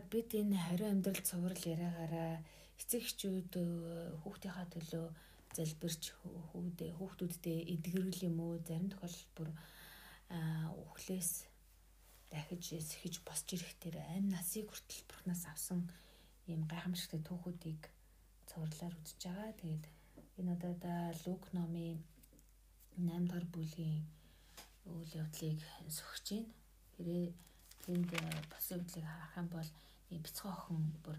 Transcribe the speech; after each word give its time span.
ягаад 0.00 0.12
бид 0.16 0.32
энэ 0.32 0.56
хариу 0.56 0.88
амьдрал 0.88 1.20
цуврал 1.20 1.60
яриагаараа 1.60 2.40
эцэг 2.80 3.04
эхчүүд 3.04 3.52
хүүхдийнхаа 4.24 4.66
төлөө 4.72 5.06
залбирч 5.52 6.02
хүүхдээ 6.24 6.90
хүүхдүүдтэй 6.96 7.58
эдгэрэл 7.74 8.24
юм 8.24 8.36
уу 8.40 8.56
зарим 8.64 8.88
тохиолдолд 8.88 9.32
бүр 9.36 9.50
үхлээс 10.88 11.32
дахиж 12.32 12.64
сэхэж 12.80 13.14
босч 13.28 13.60
ирэхтэр 13.60 13.96
амь 14.16 14.32
насыг 14.32 14.72
хүртэл 14.72 15.04
бурхнаас 15.04 15.44
авсан 15.52 15.80
ийм 16.48 16.64
гайхамшигтай 16.64 17.20
түүхүүдийг 17.20 17.82
цувралаар 18.48 18.94
үзэж 19.04 19.20
байгаа. 19.20 19.52
Тэгээд 19.60 19.84
энэ 20.40 20.52
удаад 20.56 20.82
Лук 21.28 21.44
номын 21.52 22.00
8 22.96 23.28
дахь 23.28 23.48
бүлгийн 23.52 24.00
үйл 24.88 25.12
явдлыг 25.20 25.60
сөхөж 25.92 26.26
байна. 26.32 26.48
Хэрэг 26.96 27.49
тэнд 27.90 28.10
бос 28.54 28.70
явдлыг 28.70 29.02
харах 29.02 29.34
юм 29.34 29.48
бол 29.50 29.70
бяцхан 30.22 30.52
охин 30.54 30.78
бүр 31.02 31.18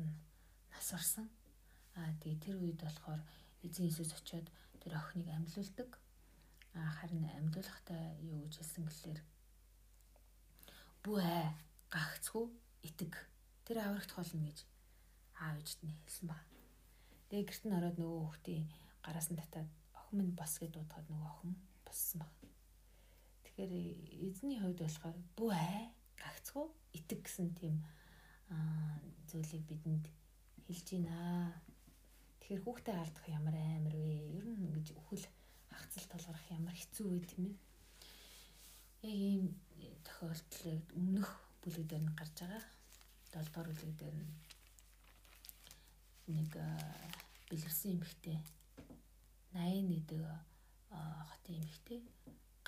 нас 0.72 0.88
орсон. 0.96 1.28
Аа 2.00 2.16
тэгээ 2.24 2.40
тэр 2.40 2.56
үед 2.64 2.80
болохоор 2.80 3.20
эзэн 3.60 3.92
Иесус 3.92 4.16
очиод 4.16 4.48
тэр 4.80 4.96
охиныг 4.96 5.28
амьлуулдаг. 5.36 6.00
Аа 6.80 6.88
харин 7.04 7.28
амьлуулахдаа 7.28 8.16
юу 8.24 8.48
гэж 8.48 8.64
хэлсэн 8.64 8.88
гэхээр 8.88 9.20
бүү 11.04 11.18
ээ 11.20 11.48
гагцгүй 11.92 12.46
итэг 12.88 13.14
тэр 13.68 13.78
аврагт 13.84 14.12
холно 14.16 14.48
гэж 14.48 14.64
аав 15.44 15.60
ээжт 15.60 15.84
нь 15.84 15.92
хэлсэн 16.08 16.28
баг. 16.32 16.40
Тэгээ 17.28 17.48
гэрт 17.52 17.64
нь 17.68 17.76
ороод 17.76 17.98
нөгөө 18.00 18.20
хүүхдийн 18.24 18.64
гараас 19.04 19.28
нь 19.28 19.40
татаад 19.44 19.68
охин 20.00 20.16
минь 20.24 20.38
бос 20.40 20.56
гэж 20.56 20.72
дуудахад 20.72 21.08
нөгөө 21.12 21.32
охин 21.36 21.52
боссон 21.84 22.18
баг. 22.24 22.32
Тэгэхээр 23.44 23.72
эзний 24.24 24.60
хувьд 24.64 24.80
болохоор 24.80 25.18
бүү 25.36 25.52
ээ 25.52 25.84
гагцгүй 26.22 26.66
итэг 26.98 27.20
гэсэн 27.26 27.50
тийм 27.60 27.76
зүйлийг 29.30 29.64
бидэнд 29.68 30.06
хэлж 30.68 30.88
байна. 30.94 31.18
Тэгэхээр 32.40 32.64
хүүхдээ 32.64 32.96
алдах 33.00 33.26
ямар 33.28 33.56
амар 33.56 33.96
вэ? 33.96 34.16
Ер 34.38 34.46
нь 34.48 34.64
ингэж 34.68 34.88
өхөл 35.00 35.26
хагцал 35.72 36.06
толгорох 36.12 36.46
ямар 36.52 36.76
хэцүү 36.76 37.08
вэ 37.12 37.20
тийм 37.32 37.46
ээ. 37.48 37.58
Яг 39.08 39.18
ийм 39.18 39.44
тохиолдлыг 40.06 40.86
өмнөх 41.00 41.30
бүлэгдээр 41.64 42.04
нь 42.06 42.16
гарч 42.20 42.36
байгаа. 42.44 42.64
7 43.32 43.48
дугаар 43.48 43.70
бүлэгдээр 43.72 44.16
нь 44.20 44.30
нэг 46.36 46.52
бэлэрсэн 47.50 47.92
эмэгтэй 47.96 48.38
81 49.56 50.12
хотын 51.30 51.56
эмэгтэй 51.60 52.00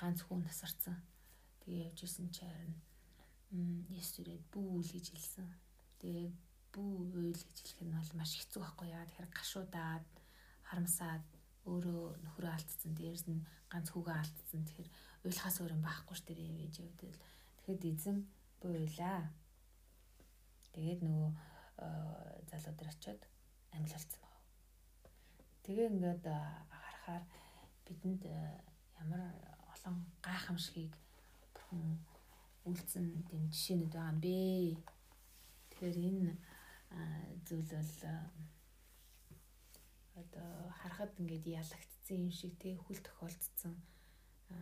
ганц 0.00 0.20
хүн 0.24 0.40
насарсан. 0.44 0.96
Тэгээ 1.60 1.84
явж 1.88 2.00
исэн 2.04 2.28
чи 2.34 2.44
Есүрээд 3.54 4.42
бүү 4.50 4.82
гэж 4.82 5.06
хэлсэн. 5.14 5.48
Тэгээ 6.02 6.28
бүү 6.74 6.92
үйл 7.14 7.38
гэж 7.38 7.56
хэлэх 7.62 7.82
нь 7.86 7.94
бол 7.94 8.12
маш 8.18 8.32
хэцүү 8.34 8.60
байхгүй 8.62 8.88
яа. 8.90 9.06
Тэгэхээр 9.06 9.30
гашуудаад 9.30 10.08
харамсаад 10.66 11.26
өөрөө 11.70 12.02
нөхрөө 12.24 12.50
алдсан. 12.50 12.92
Дээрс 12.98 13.24
нь 13.30 13.46
ганц 13.70 13.88
хүүгээ 13.94 14.16
алдсан. 14.18 14.60
Тэгэхээр 14.66 14.90
уйлахаас 15.24 15.56
өөр 15.62 15.74
юм 15.76 15.82
байхгүй 15.86 16.16
ш 16.18 16.22
тэр 16.26 16.38
ээж 16.42 16.74
өвдөл. 16.82 17.18
Тэгэхэд 17.62 17.82
эзэн 17.94 18.18
буйлаа. 18.58 19.30
Тэгээд 20.74 21.00
нөгөө 21.06 21.30
залуу 22.50 22.74
дээр 22.74 22.90
очиод 22.90 23.22
амьлуулсан 23.70 24.20
баг. 24.20 24.34
Тэгээ 25.64 25.86
ингээд 25.94 26.24
харахаар 26.26 27.24
бидэнд 27.86 28.22
ямар 28.98 29.22
олон 29.74 29.96
гайхамшигыг 30.26 30.92
бурхан 31.54 32.02
үлдсэн 32.68 33.06
тийм 33.28 33.42
жишээнүүд 33.52 33.92
байгаа 33.92 34.12
юм 34.12 34.20
бэ. 34.24 34.38
Тэгэхээр 35.70 35.96
энэ 36.10 36.32
зүйл 37.46 37.70
бол 37.76 37.92
одоо 40.22 40.50
харахад 40.80 41.12
ингээд 41.20 41.44
ялагдсан 41.60 42.16
юм 42.24 42.30
шиг 42.30 42.52
тэг 42.62 42.78
хүл 42.80 43.00
тохиолдсон 43.02 43.74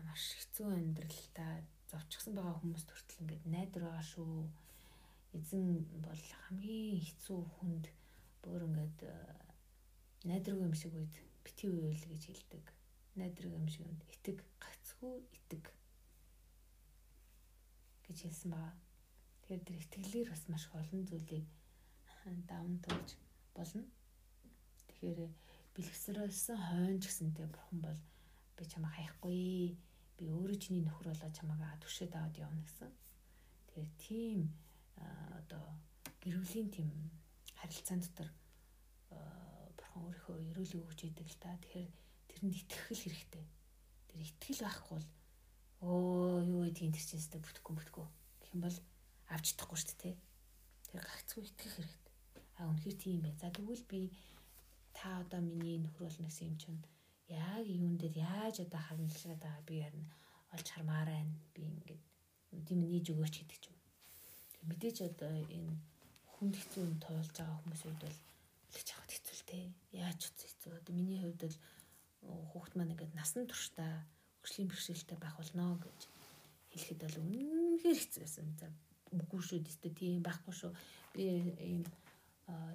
маш 0.07 0.25
хэцүү 0.39 0.69
амьдралтай 0.73 1.55
зовчихсан 1.91 2.33
байгаа 2.35 2.57
хүмүүст 2.59 2.89
хүртэл 2.91 3.21
ингээд 3.23 3.45
найдар 3.55 3.83
байгаа 3.85 4.07
шүү. 4.15 4.35
Эзэн 5.37 5.67
бол 6.07 6.25
хамгийн 6.43 7.01
хэцүү 7.07 7.41
хүнд 7.55 7.85
бүр 8.43 8.61
ингээд 8.69 8.99
найдраг 10.29 10.59
юм 10.67 10.75
шиг 10.81 10.93
үед 10.97 11.15
бити 11.45 11.67
үйл 11.69 12.03
гэж 12.11 12.23
хэлдэг. 12.27 12.65
Найдраг 13.21 13.53
юм 13.61 13.67
шиг 13.69 13.85
үед 13.87 14.03
итэг 14.15 14.39
гацгүй 14.63 15.15
итэг 15.37 15.65
гэж 18.07 18.19
хэлсэн 18.23 18.51
байгаа. 18.53 18.75
Тэгэхээр 19.43 19.63
тэр 19.67 19.79
итгэлээр 19.83 20.29
бас 20.31 20.43
маш 20.49 20.65
олон 20.73 21.03
зүйлийг 21.07 21.47
даван 22.47 22.79
туулж 22.85 23.11
болно. 23.55 23.85
Тэгэхээр 24.89 25.21
бэлгсрэлсэн 25.75 26.59
хойно 26.59 27.01
ч 27.03 27.05
гэсэнтэй 27.09 27.47
бурхан 27.51 27.81
бол 27.83 28.01
би 28.57 28.63
чамайг 28.71 28.95
хаяхгүй. 28.95 29.77
Би 30.17 30.25
өөрөө 30.31 30.59
чиний 30.63 30.83
нөхөр 30.85 31.11
болоо 31.11 31.31
чамайг 31.33 31.61
түшээд 31.83 32.13
аваад 32.15 32.37
явна 32.39 32.63
гэсэн. 32.63 32.91
Тэгэхээр 33.67 33.91
тийм 33.99 34.41
одоо 35.41 35.65
гэр 36.23 36.37
бүлийн 36.39 36.69
тийм 36.71 36.89
харилцаан 37.59 38.01
дотор 38.05 38.29
бурхан 39.77 40.03
өөрийнхөө 40.07 40.37
эрүүлэг 40.53 40.83
өгч 40.87 41.01
идэг 41.11 41.29
л 41.29 41.41
та. 41.43 41.57
Тэгэхээр 41.59 41.91
тэрэнд 42.29 42.55
итгэх 42.63 42.87
хэрэгтэй. 42.93 43.45
Тэр 44.09 44.21
итгэл 44.23 44.63
байхгүй 44.63 44.95
бол 44.97 45.09
өө 45.83 46.47
юу 46.47 46.63
гэдгийг 46.71 46.95
тэр 46.95 47.03
чинь 47.03 47.19
өстө 47.19 47.43
бүтэхгүй 47.43 47.75
бүтэхгүй 47.75 48.07
гэх 48.39 48.55
юм 48.55 48.63
бол 48.63 48.79
авч 49.35 49.45
чадахгүй 49.51 49.79
шүү 49.83 49.99
дээ. 49.99 50.15
Тэр 50.87 51.03
гагцгүй 51.03 51.43
итгэх 51.43 51.75
хэрэгтэй. 51.75 52.15
А 52.59 52.71
үнэхээр 52.71 52.97
тийм 53.03 53.19
бай. 53.27 53.35
За 53.35 53.51
тэгвэл 53.51 53.85
би 53.91 54.01
та 54.95 55.27
одоо 55.27 55.41
миний 55.43 55.83
нөхөр 55.83 56.07
болно 56.07 56.31
гэсэн 56.31 56.55
юм 56.55 56.57
чинь 56.63 56.81
яг 57.27 57.67
юун 57.67 57.99
дээр 57.99 58.15
яаж 58.23 58.63
одоо 58.63 58.79
хандлаад 58.79 59.41
байгаа 59.43 59.65
би 59.67 59.83
харин 59.83 60.07
олж 60.55 60.67
хармаар 60.71 61.09
байна. 61.11 61.35
Би 61.55 61.61
ингээд 61.67 62.03
үдийн 62.55 62.81
нээж 62.87 63.07
өгөөч 63.11 63.35
гэдэг 63.43 63.59
ч 63.59 63.65
юм. 63.73 63.79
Мэдээч 64.69 64.99
одоо 65.11 65.35
энэ 65.51 65.75
хүнд 66.31 66.55
хэцүү 66.63 66.83
юм 66.87 66.97
тоолж 67.03 67.31
байгаа 67.35 67.59
хүмүүс 67.59 67.83
үед 67.89 68.01
бол 68.07 68.19
илгч 68.71 68.89
авах 68.95 69.11
хэцүү 69.11 69.35
л 69.35 69.49
те. 69.51 69.59
Яаж 69.91 70.19
ч 70.21 70.31
хэцүү. 70.47 70.79
Одоо 70.79 70.93
миний 70.95 71.19
хувьд 71.19 71.41
бол 71.43 71.57
хүүхд 72.53 72.73
маань 72.77 72.93
ингээд 72.95 73.19
насан 73.19 73.51
туршдаа 73.51 74.07
хөгжлийн 74.43 74.69
бэрхшээлтэй 74.69 75.19
байх 75.23 75.39
болно 75.39 75.79
гэж 75.79 76.01
хэлэхэд 76.75 77.01
бол 77.07 77.17
үнэхээр 77.23 77.99
хэцүү 78.03 78.21
байсан. 78.27 78.47
За 78.59 78.67
үгүй 79.15 79.41
шүү 79.45 79.61
дээ 79.63 79.95
тийм 79.95 80.23
байхгүй 80.27 80.55
шүү. 80.57 80.73
Би 81.15 81.23
ийм 81.63 81.83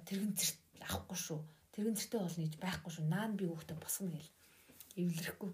тэрэгэнцэрт 0.06 0.58
авахгүй 0.88 1.18
шүү. 1.18 1.40
Тэрэгэнцэртэй 1.74 2.20
болно 2.24 2.44
гэж 2.46 2.54
байхгүй 2.56 2.92
шүү. 2.94 3.04
Наа 3.12 3.26
би 3.36 3.44
хүүхдээ 3.44 3.78
босгоно 3.82 4.16
гэл 4.16 4.30
эвлэрэхгүй. 5.02 5.52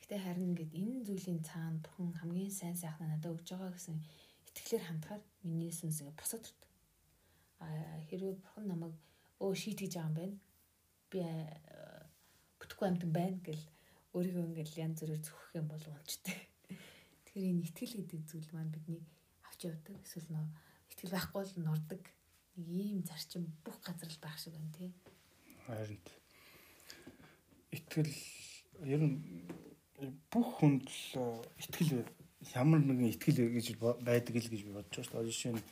Гэтэ 0.00 0.16
харин 0.24 0.48
ингээд 0.50 0.72
энэ 0.74 1.04
зүйлийн 1.06 1.40
цаана 1.44 1.78
бурхан 1.84 2.10
хамгийн 2.18 2.50
сайн 2.50 2.76
сайхнаа 2.76 3.08
надад 3.12 3.36
өгж 3.36 3.48
байгаа 3.52 3.72
гэсэн 3.76 3.96
итгэлээр 4.48 4.84
хандахаар 4.88 5.22
миний 5.44 5.72
сүнсээ 5.72 6.10
босоод 6.16 6.44
ирд. 6.48 6.60
А 7.60 7.66
хэрвээ 8.08 8.34
бурхан 8.40 8.66
намайг 8.68 8.94
өө 9.44 9.52
шийтгэж 9.62 9.92
байгаа 9.94 10.08
юм 10.08 10.16
байна. 10.16 10.36
Би 11.10 11.18
бүтэхгүй 12.58 12.86
амтан 12.88 13.12
байна 13.12 13.38
гэл 13.44 13.62
өөрийгөө 14.16 14.44
ингээл 14.48 14.80
янз 14.80 14.98
бүрээр 15.04 15.20
зөвхөх 15.20 15.52
юм 15.60 15.66
бол 15.68 15.84
унцтай. 15.92 16.40
Тэгэхээр 17.28 17.50
энэ 17.52 17.64
итгэл 17.68 17.94
гэдэг 18.00 18.20
зүйл 18.24 18.50
маань 18.56 18.72
бидний 18.72 19.04
авч 19.44 19.60
явдаг. 19.68 19.96
Эсвэл 20.00 20.32
нөө 20.32 20.46
итгэл 20.96 21.12
байхгүй 21.12 21.42
л 21.44 21.54
нордог. 21.60 22.02
Нэг 22.56 22.68
ийм 22.72 23.00
зарчим 23.04 23.44
бүх 23.60 23.76
газар 23.84 24.08
л 24.08 24.24
байх 24.24 24.40
шиг 24.40 24.56
байна 24.56 24.72
тий. 24.72 24.90
Харин 25.68 26.00
итгэл 27.76 28.14
ер 28.88 29.02
нь 29.04 29.20
бүх 30.32 30.48
хүнд 30.64 30.88
л 30.88 31.44
итгэл 31.60 32.08
ямар 32.56 32.80
нэгэн 32.80 33.12
итгэл 33.12 33.52
гэж 33.52 33.76
байдаг 34.00 34.32
л 34.32 34.48
гэж 34.48 34.62
би 34.64 34.72
бодож 34.72 34.96
байна 34.96 35.04
шүү 35.04 35.20
дээ. 35.20 35.28
Жишээ 35.28 35.52
нь 35.52 35.66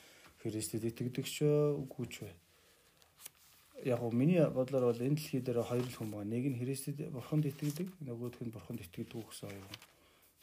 Христэд 0.45 0.85
итгэдэг 0.85 1.25
ч 1.25 1.49
үгүй 1.49 2.07
ч 2.13 2.29
бай 2.29 2.35
яг 3.83 3.99
гоо 3.99 4.11
миний 4.11 4.45
бодлоор 4.47 4.95
бол 4.95 5.03
энэ 5.03 5.19
дэлхий 5.19 5.41
дээр 5.43 5.63
хоёр 5.67 5.83
л 5.83 5.97
хүн 5.99 6.11
байгаа. 6.11 6.31
Нэг 6.31 6.45
нь 6.55 6.61
Христэд 6.63 7.11
бурханд 7.11 7.45
итгэдэг, 7.51 7.89
нөгөөх 8.07 8.39
нь 8.47 8.55
бурханд 8.55 8.81
итгэдэг 8.87 9.19
гэсэн 9.19 9.51
хоёр. 9.51 9.67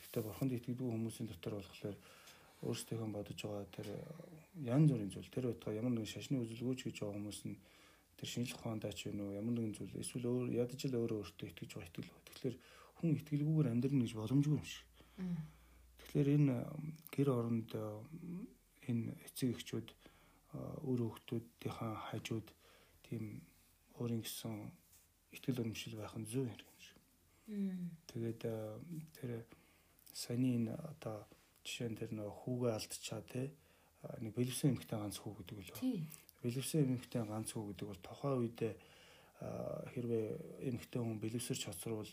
Гэхдээ 0.04 0.24
бурханд 0.28 0.52
итгэдэг 0.52 0.84
хүмүүсийн 0.84 1.28
дотор 1.32 1.56
болохоор 1.56 1.96
өөрсдийнхөө 2.62 3.10
бодож 3.10 3.40
байгаа 3.42 3.66
тэр 3.74 3.88
янз 4.62 4.92
бүрийн 4.92 5.10
зүйл 5.10 5.34
тэр 5.34 5.46
байтугай 5.50 5.80
ямар 5.82 5.94
нэгэн 5.98 6.14
шашны 6.14 6.38
үзэлгөөч 6.44 6.80
гэж 6.86 6.96
байгаа 7.02 7.18
хүмүүс 7.18 7.40
нь 7.50 7.58
тэр 8.22 8.28
шинжлэх 8.30 8.62
ухаандаа 8.62 8.94
ч 8.94 9.10
юм 9.10 9.18
уу 9.26 9.34
ямар 9.34 9.54
нэгэн 9.58 9.74
зүйл 9.74 9.98
эсвэл 9.98 10.30
өөр 10.30 10.46
ядаж 10.62 10.82
л 10.86 11.00
өөрөө 11.02 11.20
өөртөө 11.26 11.48
итгэж 11.50 11.70
байгаа 11.74 11.90
итгэл 11.90 12.14
ба. 12.14 12.22
Тэгэхээр 12.30 12.56
хүн 13.02 13.18
итгэлгүйгээр 13.18 13.72
амьдрна 13.74 14.04
гэж 14.06 14.14
боломжгүй 14.14 14.58
юм 14.62 14.68
шиг. 14.70 14.86
Тэгэхээр 15.98 16.30
энэ 16.38 16.56
гэр 17.10 17.30
оронд 17.34 17.70
энэ 18.86 19.10
эцэг 19.26 19.58
эхчүүд 19.58 19.88
өөр 20.86 21.00
хүүхдүүдийнхаа 21.02 21.94
хажууд 22.14 22.48
тийм 23.12 23.44
өөрийн 24.00 24.24
гэсэн 24.24 24.72
ихтгэл 25.36 25.68
өнөмшил 25.68 26.00
байх 26.00 26.16
нь 26.16 26.30
зөв 26.32 26.48
хэрэг 26.48 26.70
юм 26.72 26.80
шиг. 26.80 27.00
Тэгээд 28.08 28.42
тэр 29.20 29.32
саяны 30.16 30.48
энэ 30.56 30.74
одоо 30.96 31.28
жишээн 31.68 32.00
тэр 32.00 32.16
нөгөө 32.16 32.36
хүүгээ 32.40 32.72
алдчихаа 32.72 33.22
те 33.28 33.52
нэг 34.24 34.32
бэлэвсэн 34.32 34.72
эмэгтэй 34.72 34.98
ганц 34.98 35.20
хүү 35.20 35.34
гэдэг. 35.44 35.76
Тий. 35.76 36.08
Бэлэвсэн 36.42 36.88
эмэгтэй 36.88 37.24
ганц 37.28 37.52
хүү 37.52 37.76
гэдэг 37.76 37.88
бол 37.92 38.02
тухайн 38.02 38.40
үедээ 38.40 38.74
хэрвээ 39.94 40.26
эмэгтэй 40.72 41.02
хүн 41.02 41.20
бэлэвсэрч 41.22 41.62
хоцрол 41.68 42.12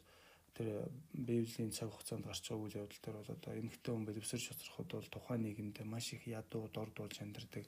тэр 0.58 0.90
библийн 1.14 1.70
цаг 1.70 1.94
хугацаанд 1.94 2.26
гарч 2.26 2.44
байгаа 2.50 2.64
үйл 2.66 2.78
явдал 2.82 3.02
дээр 3.04 3.16
бол 3.22 3.34
одоо 3.36 3.52
эмэгтэй 3.54 3.92
хүн 3.94 4.06
бэлэвсэрч 4.08 4.44
хоцроход 4.48 4.88
бол 4.90 5.08
тухайн 5.12 5.42
нийгэмд 5.46 5.78
маш 5.86 6.12
их 6.12 6.26
ядуу 6.26 6.68
дорд 6.74 6.94
болж 6.98 7.16
амьдардаг. 7.20 7.64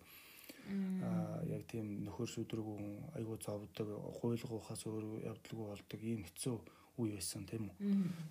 Аа 1.05 1.43
яг 1.49 1.63
тийм 1.71 2.05
нөхөр 2.05 2.29
шүдрэггүй 2.29 2.77
хүн 2.77 2.95
айгуу 3.19 3.39
зовдөг, 3.41 3.89
хуйлгуухаас 4.21 4.83
өөр 4.87 5.05
явдалгүй 5.31 5.67
болдог 5.67 6.01
ийм 6.05 6.23
хэцүү 6.29 6.57
үе 7.01 7.17
байсан 7.17 7.45
тийм 7.49 7.71
үү. 7.71 7.77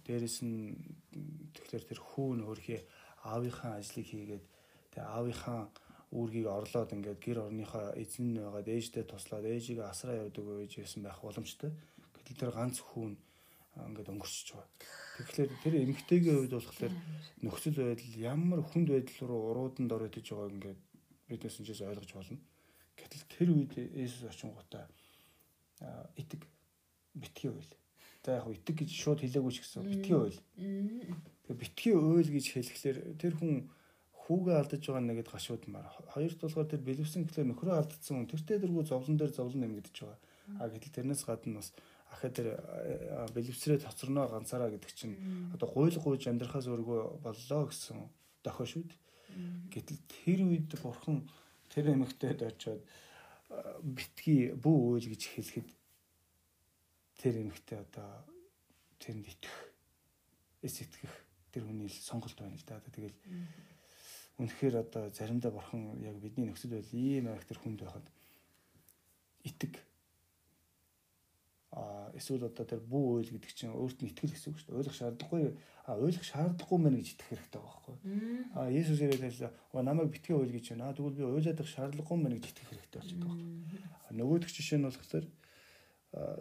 Дээрэс 0.06 0.38
нь 0.46 0.78
тэгэхээр 1.56 1.84
тэр 1.90 2.00
хүүн 2.00 2.46
өөрхий 2.46 2.81
аавынхаа 3.26 3.81
ажлыг 3.81 4.06
хийгээд 4.08 4.46
тэгээ 4.94 5.08
аавынхаа 5.10 5.62
үүргийг 6.10 6.48
орлоод 6.50 6.94
ингээд 6.94 7.20
гэр 7.22 7.40
орныхоо 7.46 7.94
эзэн 7.94 8.34
нь 8.34 8.42
байгаад 8.42 8.68
ээжтэй 8.68 9.04
туслаад 9.06 9.46
ээжийг 9.46 9.80
асраа 9.86 10.26
явдаг 10.26 10.46
үеж 10.46 10.81
байсан 10.81 11.02
байх 11.06 11.22
боломжтой. 11.22 11.72
Гэтэл 12.18 12.42
тэр 12.42 12.52
ганц 12.58 12.81
хүүн 12.81 13.14
ингээд 13.78 14.10
өнгөрчихөж 14.10 14.50
байгаа. 14.58 14.70
Тэгэхээр 15.20 15.52
тэр 15.62 15.74
эмгтээгийн 15.86 16.38
хувьд 16.42 16.54
болохоор 16.58 16.94
нөхцөл 17.46 17.78
байдал 17.78 18.16
ямар 18.18 18.62
хүнд 18.66 18.88
байдал 18.90 19.20
руу 19.30 19.42
урууданд 19.54 19.92
оройтож 19.94 20.26
байгааг 20.26 20.54
ингээд 20.58 20.80
биднээс 21.30 21.62
ч 21.62 21.70
ойлгож 21.86 22.12
болно. 22.14 22.40
Гэтэл 22.98 23.24
тэр 23.30 23.50
үед 23.56 23.74
Есүс 23.78 24.28
очингуудаа 24.28 24.90
итэг 26.18 26.44
битгий 27.16 27.52
байл. 27.54 27.74
За 28.26 28.42
яг 28.42 28.48
итэг 28.52 28.84
гэж 28.84 28.90
шууд 28.92 29.24
хэлээгүй 29.24 29.54
ч 29.56 29.58
гэсэн 29.64 29.88
битгий 29.88 30.18
байл. 30.18 30.40
Тэгээ 31.48 31.62
битгий 31.62 31.94
уйл 31.96 32.30
гэж 32.30 32.46
хэлэхлээр 32.52 32.98
тэр 33.16 33.34
хүн 33.40 33.72
хүүгээ 34.30 34.58
алдаж 34.60 34.81
байгаа 34.86 35.04
нэгэд 35.08 35.30
гашуудмаар. 35.31 35.88
Хоёрт 36.14 36.40
болохоор 36.44 36.68
тэр 36.70 36.81
бэлэвсэн 36.86 37.26
гэхлээр 37.26 37.50
нөхрөө 37.50 37.76
алдсан 37.81 38.16
хүн 38.22 38.30
тэртээ 38.30 38.58
дэргүү 38.62 38.84
зовлон 38.86 39.18
дээр 39.18 39.34
зовлон 39.34 39.62
нэмэгдэж 39.66 39.96
байгаа. 40.06 40.20
А 40.62 40.70
гэтэл 40.70 40.96
тэрнээс 41.02 41.24
гадна 41.26 41.64
бас 41.64 41.74
ахаа 42.14 42.30
тэр 42.30 42.48
бэлэвсрээ 43.34 43.81
тоцорноо 43.81 44.30
ганцаараа 44.30 44.70
гэдэг 44.70 44.92
чинь 44.94 45.18
одоо 45.54 45.70
гуйл 45.70 45.98
гуйж 45.98 46.30
амьдрахаас 46.30 46.70
өөргөө 46.70 47.26
боллоо 47.26 47.62
гэсэн 47.70 47.98
дохио 48.46 48.66
шүү 48.70 48.84
дээ. 48.86 49.00
Гэтэл 49.74 50.00
тэр 50.08 50.40
үед 50.46 50.70
бурхан 50.82 51.26
тэр 51.70 51.94
эмэгтэйд 51.94 52.44
очиод 52.44 52.82
битгий 53.82 54.54
бүү 54.54 54.78
үйл 55.00 55.08
гэж 55.10 55.22
хэлэхэд 55.26 55.70
тэр 57.20 57.34
эмэгтэй 57.44 57.78
одоо 57.82 58.26
тэрэнд 59.00 59.26
итгэх 59.26 59.58
эс 60.62 60.76
итгэх 60.84 61.14
тэр 61.52 61.66
хүний 61.66 61.90
сонголт 61.90 62.38
байна 62.38 62.56
л 62.56 62.66
да. 62.68 62.80
Тэгэл 62.80 63.18
үнэхээр 64.40 64.76
одоо 64.80 65.10
заримдаа 65.10 65.52
бурхан 65.52 66.00
яг 66.04 66.16
бидний 66.22 66.48
нөхцөл 66.48 66.78
байдал 66.78 67.00
ийм 67.00 67.26
байх 67.28 67.44
тэр 67.48 67.60
хүнд 67.60 67.80
байхад 67.84 68.06
итэг 69.44 69.74
а 69.76 69.89
эсвэл 72.19 72.51
одоо 72.51 72.66
тэр 72.68 72.83
бүү 72.83 73.24
үйл 73.24 73.31
гэдэг 73.33 73.51
чинь 73.56 73.71
өөрт 73.71 74.04
нь 74.04 74.12
итгэл 74.12 74.36
гэсэн 74.36 74.51
үг 74.51 74.60
шүү 74.60 74.68
дээ. 74.69 74.80
Ойлгох 74.83 74.98
шаардлагагүй 75.00 75.44
а 75.88 75.92
ойлгох 75.98 76.27
шаардлагагүй 76.27 76.80
мэн 76.83 76.95
гэж 77.00 77.07
итгэх 77.16 77.30
хэрэгтэй 77.31 77.62
байхгүй. 77.63 77.95
А 78.54 78.69
Есүс 78.69 79.00
ирээд 79.00 79.24
хэлсэн 79.24 79.51
"Оо 79.74 79.81
намайг 79.81 80.12
битгий 80.12 80.36
үйл 80.36 80.51
гэж 80.51 80.75
байна. 80.75 80.94
Тэгвэл 80.94 81.18
би 81.18 81.24
ойлгох 81.24 81.66
шаардлагагүй 81.66 82.18
мэн 82.19 82.38
гэж 82.38 82.45
итгэх 82.51 82.69
хэрэгтэй 82.69 83.00
болчиход 83.00 83.25
байгаа 83.25 84.00
нөгөөх 84.13 84.50
жишээ 84.50 84.80
нь 84.81 84.88
болохоор 84.89 85.25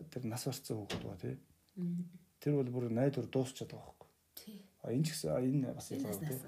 тэр 0.08 0.22
нас 0.24 0.44
барцсан 0.48 0.76
хүүхэд 0.80 1.04
ба 1.04 1.16
тий. 1.20 1.36
Тэр 2.40 2.52
бол 2.56 2.70
бүр 2.72 2.88
найдвар 2.88 3.28
дуусчаад 3.28 3.72
байгаа 3.72 3.92
байхгүй. 3.92 4.08
Тий. 4.34 4.58
А 4.80 4.92
энэ 4.92 5.04
ч 5.04 5.08
гэсэн 5.12 5.36
энэ 5.36 5.76
бас 5.76 5.92
ялгаа 5.92 6.16
тий. 6.16 6.40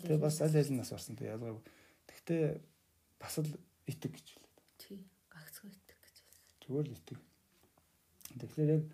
Тэгээ 0.00 0.24
бас 0.24 0.40
аль 0.40 0.56
аль 0.56 0.72
нас 0.72 0.90
барсан 0.90 1.16
тий 1.16 1.28
ялгаа. 1.28 1.60
Гэхдээ 2.08 2.42
бас 3.20 3.34
л 3.36 3.52
итэг 3.84 4.12
гэж 4.16 4.26
хэлээ. 4.32 4.54
Тий. 4.80 4.98
Гагцгүй 5.28 5.68
итэг 5.68 5.98
гэж 6.00 6.16
хэлсэн. 6.24 6.28
Зүгээр 6.64 6.86
л 6.88 6.96
итэг. 6.96 7.18
Тэгэхээр 8.40 8.70
яг 8.76 8.84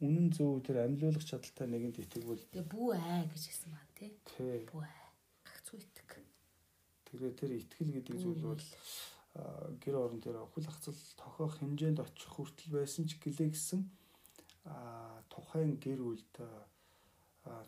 үнэн 0.00 0.28
зөв 0.32 0.60
тэр 0.64 0.84
амьлуулах 0.84 1.24
чадaltaй 1.24 1.66
нэгэнд 1.68 2.00
итгэвөл 2.04 2.44
тэгээ 2.52 2.68
бүү 2.68 2.88
аа 2.96 3.24
гэж 3.28 3.42
хэлсэн 3.48 3.70
ба 3.72 3.80
тий. 3.96 4.12
Бүү 4.68 4.82
аа. 4.84 5.08
Гагцгүй 5.44 5.80
итэг. 5.80 6.10
Тэгээ 7.08 7.32
тэр 7.36 7.50
итгэл 7.56 7.92
гэдэг 7.96 8.16
зүйл 8.20 8.42
бол 8.44 8.64
гэр 9.80 9.96
орон 9.96 10.20
дээр 10.20 10.44
хүл 10.48 10.68
хацал 10.68 10.96
тохиох 11.16 11.60
хэмжээнд 11.60 12.00
очих 12.00 12.32
хүртэл 12.32 12.72
байсан 12.76 13.04
ч 13.04 13.20
гэлээ 13.20 13.52
гисэн 13.52 13.84
а 14.64 15.20
тухайн 15.28 15.76
гэр 15.76 16.00
бүлд 16.00 16.34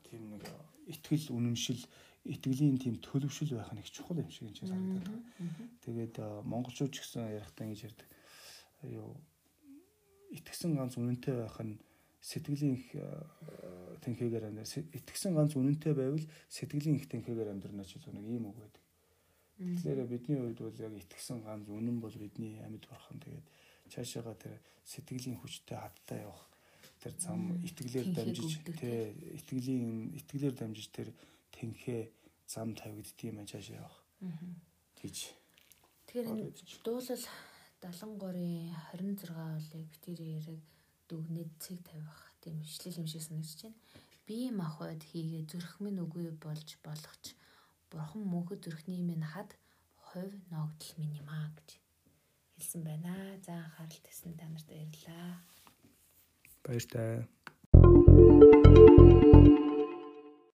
тийм 0.09 0.33
нэг 0.33 0.45
итгэл 0.89 1.37
үнэмшил 1.37 1.81
итгэлийн 2.25 2.77
тийм 2.81 2.97
төлөвшил 3.05 3.57
байх 3.57 3.73
нь 3.73 3.81
их 3.85 3.93
чухал 3.93 4.21
юм 4.21 4.31
шиг 4.33 4.49
энэ 4.49 4.69
санагдаад 4.69 5.09
байна. 5.09 5.25
Тэгээд 5.85 6.15
монголчууд 6.45 6.93
ч 6.93 7.05
гэсэн 7.05 7.37
ярихтаа 7.37 7.65
ингэж 7.69 7.81
ярьдаг. 7.89 8.09
Юу 8.89 9.17
итгэсэн 10.33 10.77
ганц 10.77 10.97
үнэнтэй 10.97 11.35
байх 11.37 11.59
нь 11.63 11.79
сэтгэлийн 12.21 12.75
их 12.77 12.87
тэнхээгээр 14.03 14.49
амьдрал 14.51 14.75
итгэсэн 14.93 15.33
ганц 15.35 15.53
үнэнтэй 15.57 15.95
байвал 15.95 16.25
сэтгэлийн 16.51 16.99
их 16.99 17.07
тэнхээгээр 17.09 17.53
амьдрна 17.55 17.85
ч 17.85 17.97
нэг 17.99 18.27
ийм 18.27 18.51
үг 18.51 18.57
байдаг. 18.59 18.85
Тэгэхээр 19.59 20.07
бидний 20.07 20.39
хувьд 20.39 20.61
бол 20.61 20.79
яг 20.79 20.95
итгэсэн 20.99 21.43
ганц 21.43 21.67
үнэн 21.67 21.99
бол 21.99 22.15
бидний 22.15 22.59
амьд 22.63 22.85
бурхан 22.87 23.19
тэгээд 23.23 23.47
цаашаага 23.91 24.35
тэр 24.39 24.55
сэтгэлийн 24.85 25.39
хүчтэй 25.41 25.79
хаттай 25.79 26.23
явах 26.23 26.47
тэр 27.03 27.15
зам 27.19 27.59
итгэлээр 27.63 28.09
дамжиж 28.15 28.63
тий 28.79 29.15
итгэлийн 29.39 30.15
итгэлээр 30.19 30.55
дамжиж 30.55 30.89
тэр 30.91 31.09
тэнхээ 31.55 32.03
зам 32.47 32.75
тавигддгийм 32.75 33.47
цаашаа 33.47 33.83
явах. 33.83 33.99
Тэгж. 34.99 35.19
Тэгэхээр 36.07 36.27
энэ 36.27 36.51
дуулал 36.83 37.25
73-ын 37.83 38.75
26 38.93 39.31
болыг 39.35 39.87
битэрийн 39.93 40.39
яриг 40.39 40.63
дүгнээд 41.09 41.51
цэг 41.63 41.79
тавих 41.87 42.19
тийм 42.43 42.61
ишлэл 42.63 43.01
юм 43.03 43.07
шиг 43.07 43.23
санагдаж 43.23 43.61
байна. 43.63 43.79
Би 44.27 44.51
махбод 44.51 45.03
хийгээ 45.11 45.45
зүрх 45.51 45.81
минь 45.81 46.03
үгүй 46.05 46.31
болж 46.45 46.69
болгоч. 46.85 47.25
Бурхан 47.91 48.23
мөнхөд 48.29 48.61
зүрхний 48.65 49.03
минь 49.03 49.25
хад 49.25 49.51
хувь 50.09 50.37
ногдол 50.53 50.93
минь 51.01 51.17
юм 51.21 51.29
аа 51.31 51.49
гэж 51.57 51.71
хэлсэн 52.59 52.83
байна. 52.85 53.15
За 53.47 53.55
анхаарал 53.65 54.03
тавьсан 54.05 54.35
та 54.37 54.47
нарт 54.49 54.69
баярлалаа. 54.69 55.41
Баяр 56.65 56.85
таа. 56.93 57.15